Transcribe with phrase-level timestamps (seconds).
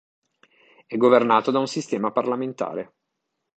[0.87, 2.95] È governato da un sistema parlamentare.